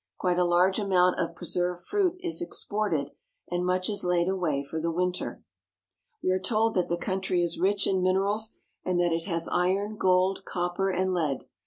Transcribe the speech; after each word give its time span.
Quite 0.17 0.39
a 0.39 0.43
large 0.45 0.79
amount 0.79 1.19
of 1.19 1.35
pre 1.35 1.45
served 1.45 1.83
fruit 1.85 2.17
is 2.21 2.41
exported, 2.41 3.11
and 3.51 3.63
much 3.63 3.87
is 3.87 4.03
laid 4.03 4.27
away 4.27 4.63
for 4.63 4.81
the 4.81 4.89
winter. 4.89 5.43
We 6.23 6.31
are 6.31 6.39
told 6.39 6.73
that 6.73 6.87
the 6.89 6.97
country 6.97 7.43
is 7.43 7.59
rich 7.59 7.85
in 7.85 8.01
minerals, 8.01 8.49
and 8.83 8.99
that 8.99 9.13
it 9.13 9.25
has 9.25 9.47
iron, 9.49 9.97
gold, 9.97 10.43
copper, 10.43 10.89
and 10.89 11.13
lead. 11.13 11.43